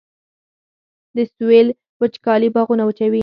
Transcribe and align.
د 1.15 1.17
سویل 1.35 1.67
وچکالي 2.01 2.49
باغونه 2.55 2.83
وچوي 2.85 3.19